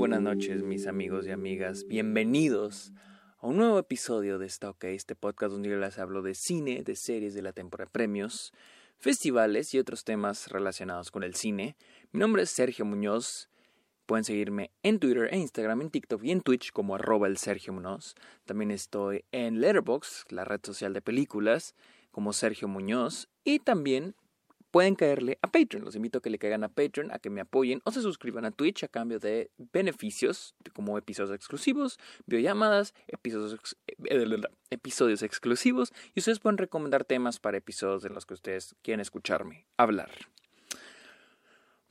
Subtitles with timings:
[0.00, 1.86] buenas noches, mis amigos y amigas.
[1.86, 2.90] Bienvenidos
[3.38, 6.96] a un nuevo episodio de Stock, este podcast donde yo les hablo de cine, de
[6.96, 8.54] series de la temporada de premios,
[8.96, 11.76] festivales y otros temas relacionados con el cine.
[12.12, 13.50] Mi nombre es Sergio Muñoz.
[14.06, 17.74] Pueden seguirme en Twitter, en Instagram, en TikTok y en Twitch como arroba el Sergio
[17.74, 18.14] Muñoz.
[18.46, 21.74] También estoy en Letterboxd, la red social de películas,
[22.10, 23.28] como Sergio Muñoz.
[23.44, 24.14] Y también
[24.70, 25.84] pueden caerle a Patreon.
[25.84, 28.44] Los invito a que le caigan a Patreon, a que me apoyen o se suscriban
[28.44, 34.78] a Twitch a cambio de beneficios como episodios exclusivos, videollamadas, episodios, eh,
[35.22, 40.10] exclusivos y ustedes pueden recomendar temas para episodios en los que ustedes quieren escucharme hablar.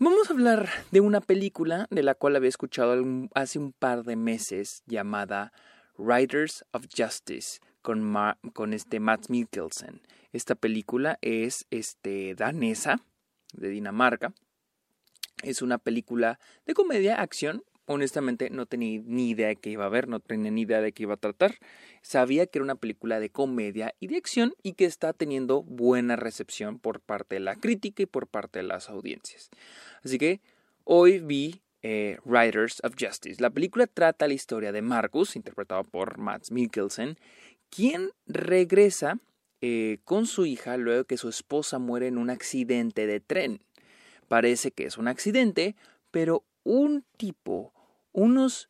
[0.00, 3.02] Vamos a hablar de una película de la cual había escuchado
[3.34, 5.52] hace un par de meses llamada
[5.98, 8.14] Riders of Justice con,
[8.52, 10.02] con este Matt Mikkelsen.
[10.34, 13.00] Esta película es este, danesa,
[13.54, 14.34] de Dinamarca.
[15.42, 17.64] Es una película de comedia, acción.
[17.86, 20.92] Honestamente no tenía ni idea de qué iba a ver, no tenía ni idea de
[20.92, 21.54] qué iba a tratar.
[22.02, 26.16] Sabía que era una película de comedia y de acción y que está teniendo buena
[26.16, 29.48] recepción por parte de la crítica y por parte de las audiencias.
[30.02, 30.42] Así que
[30.84, 33.40] hoy vi eh, Riders of Justice.
[33.40, 37.16] La película trata la historia de Marcus, interpretado por Matt Mikkelsen,
[37.70, 39.18] quien regresa
[39.60, 43.60] eh, con su hija luego que su esposa muere en un accidente de tren.
[44.28, 45.74] Parece que es un accidente,
[46.10, 47.72] pero un tipo,
[48.12, 48.68] unos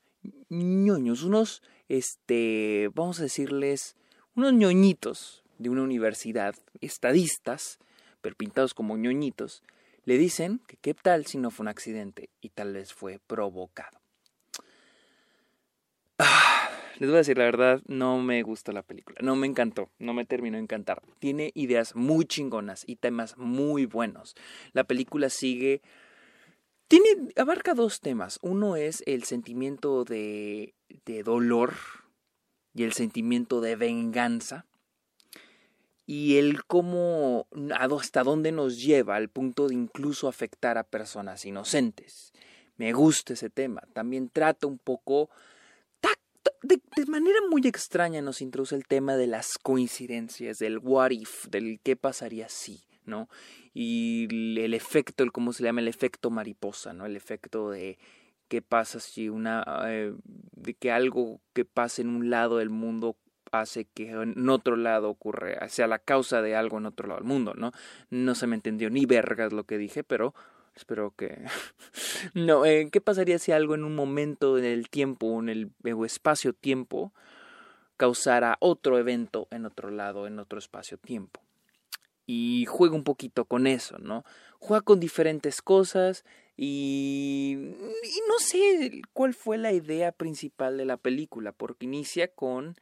[0.48, 3.96] ñoños, unos, este, vamos a decirles,
[4.34, 7.78] unos ñoñitos de una universidad, estadistas,
[8.20, 9.62] pero pintados como ñoñitos,
[10.04, 14.00] le dicen que qué tal si no fue un accidente y tal vez fue provocado.
[16.98, 20.14] Les voy a decir la verdad, no me gustó la película, no me encantó, no
[20.14, 21.00] me terminó de encantar.
[21.20, 24.34] Tiene ideas muy chingonas y temas muy buenos.
[24.72, 25.80] La película sigue
[26.88, 28.40] tiene abarca dos temas.
[28.42, 30.74] Uno es el sentimiento de
[31.06, 31.74] de dolor
[32.74, 34.66] y el sentimiento de venganza
[36.04, 37.46] y el cómo
[37.78, 42.32] hasta dónde nos lleva al punto de incluso afectar a personas inocentes.
[42.76, 43.82] Me gusta ese tema.
[43.92, 45.30] También trata un poco
[46.62, 51.80] de, manera muy extraña nos introduce el tema de las coincidencias, del what if, del
[51.82, 53.28] qué pasaría si, ¿no?
[53.74, 54.28] Y
[54.60, 57.06] el efecto, el cómo se llama, el efecto mariposa, ¿no?
[57.06, 57.98] El efecto de
[58.48, 63.16] qué pasa si una, eh, de que algo que pase en un lado del mundo
[63.52, 67.28] hace que en otro lado ocurre, sea la causa de algo en otro lado del
[67.28, 67.72] mundo, ¿no?
[68.10, 70.34] No se me entendió ni vergas lo que dije, pero
[70.78, 71.44] Espero que...
[72.34, 75.72] no, eh, ¿qué pasaría si algo en un momento en el tiempo, en el
[76.04, 77.12] espacio-tiempo,
[77.96, 81.40] causara otro evento en otro lado, en otro espacio-tiempo?
[82.26, 84.24] Y juega un poquito con eso, ¿no?
[84.60, 86.24] Juega con diferentes cosas
[86.56, 87.56] y...
[88.04, 92.76] y no sé cuál fue la idea principal de la película, porque inicia con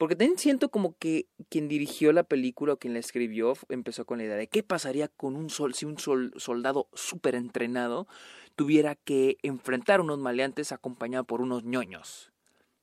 [0.00, 4.16] porque también siento como que quien dirigió la película o quien la escribió empezó con
[4.16, 8.08] la idea de qué pasaría con un sol si un soldado súper entrenado
[8.56, 12.32] tuviera que enfrentar a unos maleantes acompañado por unos ñoños.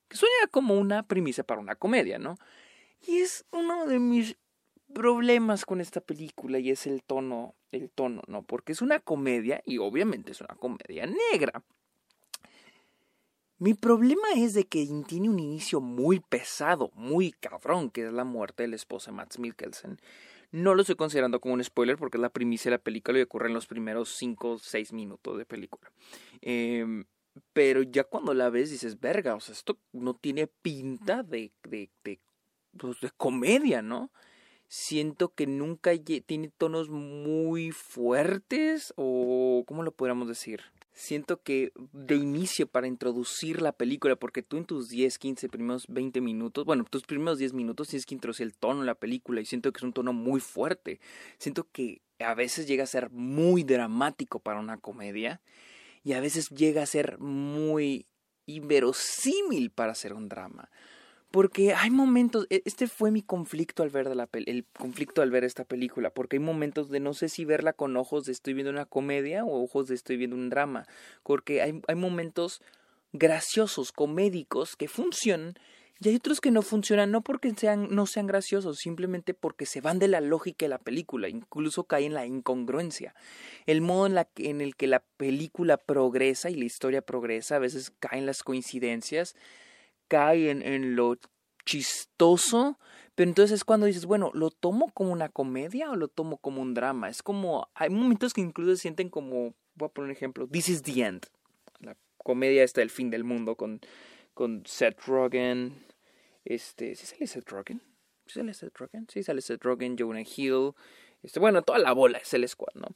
[0.09, 2.37] Que suena como una premisa para una comedia, ¿no?
[3.01, 4.37] Y es uno de mis
[4.93, 8.43] problemas con esta película y es el tono, el tono, ¿no?
[8.43, 11.63] Porque es una comedia y obviamente es una comedia negra.
[13.59, 18.23] Mi problema es de que tiene un inicio muy pesado, muy cabrón, que es la
[18.23, 19.99] muerte de la esposa de Matt Mikkelsen.
[20.51, 23.23] No lo estoy considerando como un spoiler porque es la primicia de la película y
[23.23, 25.91] ocurre en los primeros 5 o 6 minutos de película.
[26.41, 27.05] Em,
[27.53, 31.89] pero ya cuando la ves dices, verga, o sea, esto no tiene pinta de, de,
[32.03, 32.19] de,
[32.77, 34.11] pues, de comedia, ¿no?
[34.67, 40.61] Siento que nunca tiene tonos muy fuertes o, ¿cómo lo podríamos decir?
[40.97, 45.85] Siento que de inicio para introducir la película, porque tú en tus 10, 15 primeros
[45.87, 49.39] 20 minutos, bueno, tus primeros 10 minutos tienes que introducir el tono en la película
[49.39, 50.99] y siento que es un tono muy fuerte.
[51.37, 55.39] Siento que a veces llega a ser muy dramático para una comedia
[56.03, 58.07] y a veces llega a ser muy
[58.47, 60.71] inverosímil para hacer un drama.
[61.31, 65.43] Porque hay momentos, e, este fue mi conflicto al ver la el conflicto al ver
[65.43, 68.71] esta película, porque hay momentos de no sé si verla con ojos de estoy viendo
[68.71, 70.85] una comedia o ojos de estoy viendo un drama,
[71.23, 72.61] porque hay, hay momentos
[73.11, 75.55] graciosos, comédicos que funcionan
[75.99, 79.81] y hay otros que no funcionan no porque sean no sean graciosos, simplemente porque se
[79.81, 83.15] van de la lógica de la película, incluso caen en la incongruencia.
[83.65, 87.59] El modo en, la, en el que la película progresa y la historia progresa, a
[87.59, 89.35] veces caen las coincidencias
[90.07, 91.17] cae en, lo
[91.65, 92.79] chistoso,
[93.15, 96.61] pero entonces es cuando dices, bueno, ¿lo tomo como una comedia o lo tomo como
[96.61, 97.09] un drama?
[97.09, 100.69] Es como, hay momentos que incluso se sienten como, voy a poner un ejemplo, This
[100.69, 101.25] is the End,
[102.27, 103.79] comedia esta del fin del mundo con,
[104.33, 105.85] con Seth Rogen.
[106.43, 107.81] Este, ¿sí sale Seth Rogen?
[108.25, 109.07] ¿Sí sale Seth Rogen?
[109.09, 110.73] Sí sale Seth Rogen, Jonah Hill.
[111.23, 112.87] Este, bueno, toda la bola es el squad, ¿no?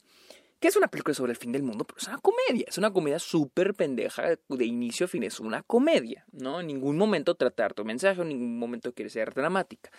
[0.62, 2.64] Que es una película sobre el fin del mundo, pero es una comedia.
[2.68, 5.24] Es una comedia súper pendeja de inicio a fin.
[5.24, 6.60] Es una comedia, ¿no?
[6.60, 9.90] En ningún momento tratar tu mensaje, en ningún momento quiere ser dramática.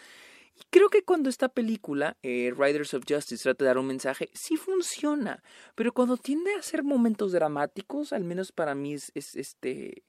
[0.55, 4.29] Y creo que cuando esta película, eh, Riders of Justice, trata de dar un mensaje,
[4.33, 5.43] sí funciona.
[5.75, 10.05] Pero cuando tiende a ser momentos dramáticos, al menos para mí es, este.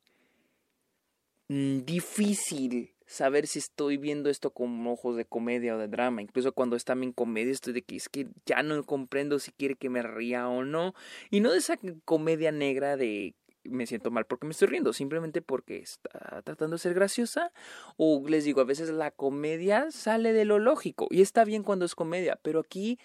[1.49, 6.21] Mm, difícil saber si estoy viendo esto con ojos de comedia o de drama.
[6.21, 9.77] Incluso cuando está en comedia estoy de que es que ya no comprendo si quiere
[9.77, 10.95] que me ría o no.
[11.31, 13.35] Y no de esa comedia negra de
[13.65, 17.53] me siento mal porque me estoy riendo, simplemente porque está tratando de ser graciosa.
[17.97, 21.85] O les digo, a veces la comedia sale de lo lógico y está bien cuando
[21.85, 22.99] es comedia, pero aquí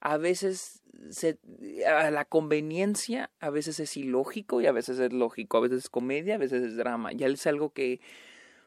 [0.00, 1.38] a veces se,
[1.86, 5.88] a la conveniencia a veces es ilógico y a veces es lógico, a veces es
[5.88, 7.12] comedia, a veces es drama.
[7.12, 8.00] Ya es algo que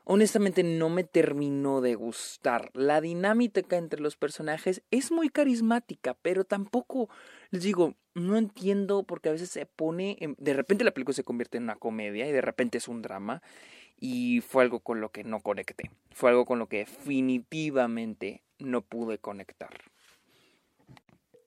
[0.06, 2.72] honestamente no me terminó de gustar.
[2.74, 7.10] La dinámica entre los personajes es muy carismática, pero tampoco,
[7.50, 11.58] les digo, no entiendo porque a veces se pone, de repente la película se convierte
[11.58, 13.42] en una comedia y de repente es un drama
[14.00, 15.92] y fue algo con lo que no conecté.
[16.12, 19.70] Fue algo con lo que definitivamente no pude conectar.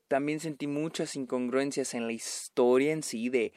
[0.09, 3.53] También sentí muchas incongruencias en la historia en sí de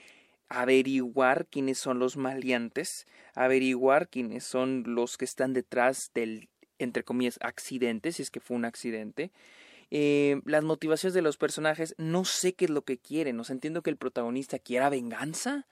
[0.51, 7.39] averiguar quiénes son los maleantes, averiguar quiénes son los que están detrás del, entre comillas,
[7.42, 9.31] accidente, si es que fue un accidente.
[9.92, 13.53] Eh, las motivaciones de los personajes, no sé qué es lo que quieren, o sea,
[13.53, 15.68] entiendo que el protagonista quiera venganza,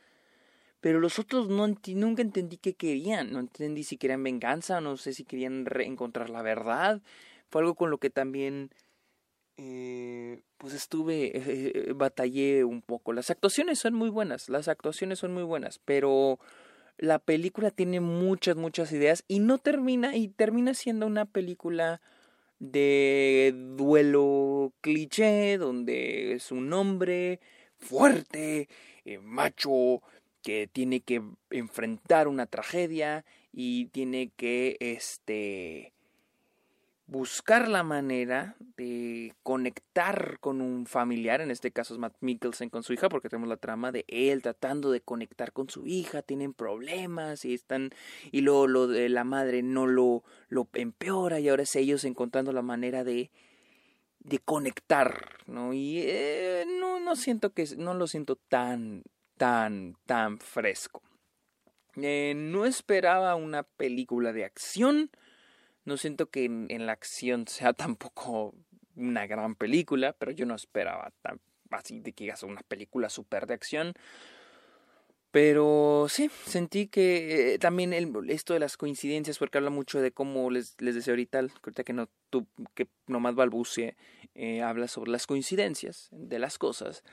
[0.80, 5.14] pero los otros no nunca entendí qué querían, no entendí si querían venganza, no sé
[5.14, 7.02] si querían encontrar la verdad,
[7.50, 8.72] fue algo con lo que también
[9.62, 13.12] eh, pues estuve, eh, batallé un poco.
[13.12, 16.40] Las actuaciones son muy buenas, las actuaciones son muy buenas, pero
[16.98, 22.02] la película tiene muchas, muchas ideas y no termina, y termina siendo una película
[22.60, 27.42] de duelo cliché, donde es un hombre
[27.78, 28.70] fuerte,
[29.04, 30.02] eh, macho,
[30.42, 35.92] que tiene que enfrentar una tragedia y tiene que, este,
[37.10, 42.84] buscar la manera de conectar con un familiar, en este caso es Matt Mikkelsen con
[42.84, 46.54] su hija, porque tenemos la trama de él tratando de conectar con su hija, tienen
[46.54, 47.90] problemas y están,
[48.32, 52.52] y luego lo de la madre no lo, lo empeora y ahora es ellos encontrando
[52.54, 53.32] la manera de,
[54.20, 55.74] de conectar, ¿no?
[55.74, 59.04] Y eh, no, no siento que, no lo siento tan,
[59.38, 61.02] tan, tan fresco.
[61.96, 65.10] Eh, no esperaba una película de acción,
[65.89, 68.56] no siento que en, la acción sea tampoco
[68.95, 71.41] una gran película, pero yo no esperaba tan,
[71.71, 73.94] así de que digas una película súper de acción.
[75.31, 80.12] Pero sí, sentí que eh, también el, esto de las coincidencias, porque habla mucho de
[80.12, 83.95] cómo les, les decía ahorita, ahorita que no tú, que nomás balbucie,
[84.33, 87.03] eh, habla sobre las coincidencias de las cosas.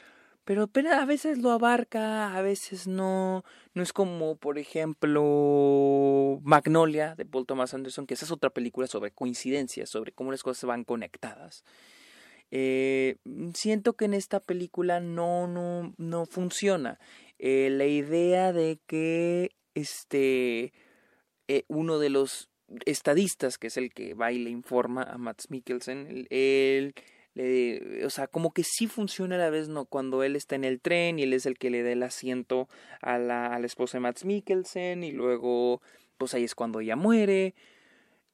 [0.47, 3.45] Pero, pero a veces lo abarca, a veces no.
[3.75, 8.87] No es como, por ejemplo, Magnolia de Paul Thomas Anderson, que esa es otra película
[8.87, 11.65] sobre coincidencias, sobre cómo las cosas van conectadas.
[12.53, 13.17] Eh,
[13.55, 17.01] siento que en esta película no, no, no funciona.
[17.41, 20.73] Eh, la idea de que este
[21.49, 22.51] eh, uno de los
[22.85, 26.95] estadistas, que es el que va y le informa a Matt Mikkelsen, él
[28.05, 29.85] o sea, como que sí funciona a la vez, ¿no?
[29.85, 32.69] Cuando él está en el tren y él es el que le da el asiento
[33.03, 35.83] a la, a la esposa de Matt Mikkelsen y luego,
[36.17, 37.55] pues ahí es cuando ella muere.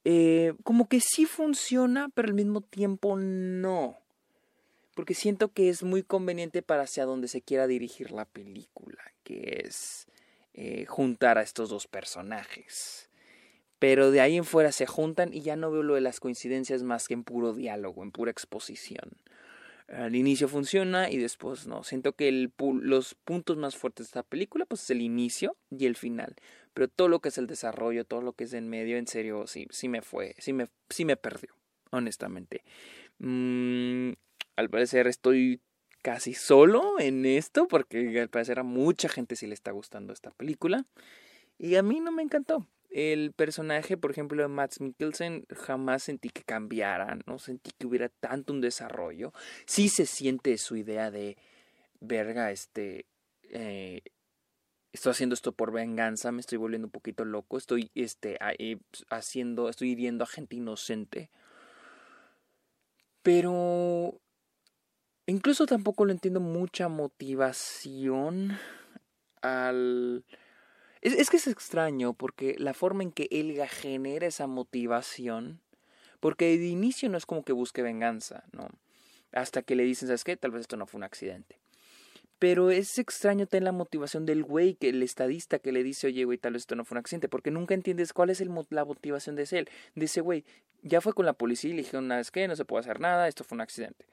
[0.05, 3.99] Eh, como que sí funciona, pero al mismo tiempo no.
[4.95, 9.63] Porque siento que es muy conveniente para hacia donde se quiera dirigir la película, que
[9.65, 10.07] es
[10.53, 13.09] eh, juntar a estos dos personajes
[13.83, 16.83] pero de ahí en fuera se juntan y ya no veo lo de las coincidencias
[16.83, 19.11] más que en puro diálogo, en pura exposición.
[19.89, 21.83] Al inicio funciona y después no.
[21.83, 25.97] Siento que los puntos más fuertes de esta película pues es el inicio y el
[25.97, 26.33] final.
[26.73, 29.47] Pero todo lo que es el desarrollo, todo lo que es en medio, en serio,
[29.47, 31.53] sí, sí me fue, sí me, sí me perdió,
[31.91, 32.63] honestamente.
[33.19, 34.13] Mm,
[34.55, 35.59] al parecer estoy
[36.01, 40.31] casi solo en esto porque al parecer a mucha gente sí le está gustando esta
[40.31, 40.85] película.
[41.57, 46.29] Y a mí no me encantó el personaje, por ejemplo, de Matt Mikkelsen, jamás sentí
[46.29, 49.33] que cambiara, no sentí que hubiera tanto un desarrollo.
[49.65, 51.35] Sí se siente su idea de,
[51.99, 53.07] verga, este,
[53.49, 54.01] eh,
[54.91, 58.37] estoy haciendo esto por venganza, me estoy volviendo un poquito loco, estoy, este,
[59.09, 61.31] haciendo, estoy hiriendo a gente inocente.
[63.23, 64.21] Pero
[65.25, 68.55] incluso tampoco lo entiendo mucha motivación
[69.41, 70.25] al
[71.03, 75.59] Es, que es extraño porque la forma en que Elga genera esa motivación,
[76.21, 78.69] porque de inicio no es como que busque venganza, ¿no?
[79.33, 80.37] Hasta que le dicen, ¿sabes qué?
[80.37, 81.59] Tal vez esto no fue un accidente.
[82.39, 86.23] Pero es extraño tener la motivación del güey, que el estadista que le dice, oye,
[86.23, 89.35] güey, tal vez esto no fue un accidente, porque nunca entiendes cuál es la motivación
[89.35, 90.45] de ese, de güey.
[90.83, 92.47] Ya fue con la policía y le dijeron, ¿sabes qué?
[92.47, 94.05] No se puede hacer nada, esto fue un accidente.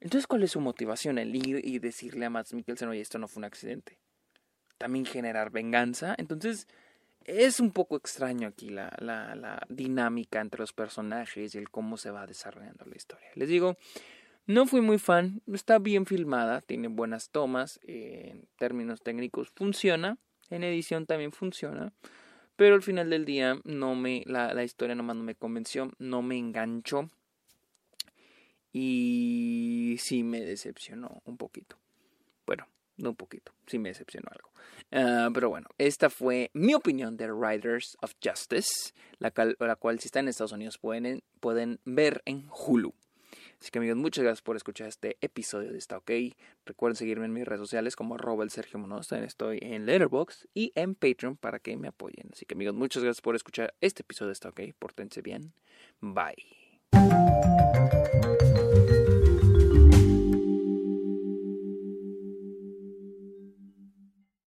[0.00, 1.16] Entonces, ¿cuál es su motivación?
[1.16, 3.96] El ir y decirle a Max Mikkelsen, oye, esto no fue un accidente.
[4.82, 6.16] También generar venganza.
[6.18, 6.66] Entonces,
[7.24, 12.10] es un poco extraño aquí la, la, dinámica entre los personajes y el cómo se
[12.10, 13.28] va desarrollando la historia.
[13.36, 13.76] Les digo,
[14.46, 20.18] no fui muy fan, está bien filmada, tiene buenas tomas, en términos técnicos funciona,
[20.50, 21.92] en edición también funciona,
[22.56, 26.22] pero al final del día no me, la, la historia nomás no me convenció, no
[26.22, 27.08] me enganchó
[28.72, 31.81] y sí me decepcionó un poquito.
[33.08, 34.50] Un poquito, sí me decepcionó algo.
[34.92, 40.06] Uh, pero bueno, esta fue mi opinión de Riders of Justice, la, la cual si
[40.06, 42.94] están en Estados Unidos pueden, pueden ver en Hulu.
[43.62, 46.10] Así que amigos, muchas gracias por escuchar este episodio de Está OK.
[46.66, 49.06] Recuerden seguirme en mis redes sociales como el Sergio Monos.
[49.06, 52.28] También estoy en Letterboxd y en Patreon para que me apoyen.
[52.32, 54.60] Así que amigos, muchas gracias por escuchar este episodio de Está OK.
[54.80, 55.52] Pórtense bien.
[56.00, 56.34] Bye.